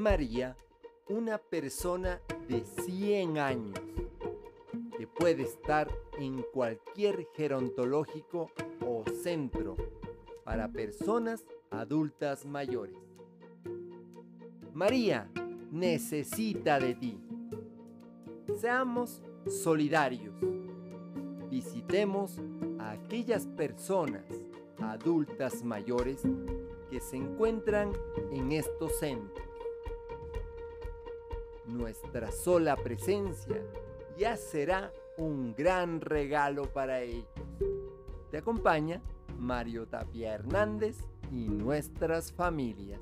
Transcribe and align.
María, 0.00 0.56
una 1.10 1.36
persona 1.36 2.22
de 2.48 2.64
100 2.64 3.36
años 3.36 3.78
que 4.96 5.06
puede 5.06 5.42
estar 5.42 5.90
en 6.18 6.42
cualquier 6.54 7.28
gerontológico 7.34 8.50
o 8.80 9.04
centro 9.22 9.76
para 10.42 10.72
personas 10.72 11.44
adultas 11.70 12.46
mayores. 12.46 12.96
María 14.72 15.30
necesita 15.70 16.80
de 16.80 16.94
ti. 16.94 17.20
Seamos 18.58 19.22
solidarios. 19.46 20.34
Visitemos 21.50 22.40
a 22.78 22.92
aquellas 22.92 23.46
personas 23.48 24.24
adultas 24.78 25.62
mayores 25.62 26.22
que 26.88 27.00
se 27.00 27.16
encuentran 27.16 27.92
en 28.32 28.52
estos 28.52 28.98
centros. 28.98 29.49
Nuestra 31.80 32.30
sola 32.30 32.76
presencia 32.76 33.56
ya 34.18 34.36
será 34.36 34.92
un 35.16 35.54
gran 35.54 36.02
regalo 36.02 36.64
para 36.64 37.00
ellos. 37.00 37.24
Te 38.30 38.36
acompaña 38.36 39.00
Mario 39.38 39.88
Tapia 39.88 40.34
Hernández 40.34 40.98
y 41.32 41.48
nuestras 41.48 42.32
familias. 42.32 43.00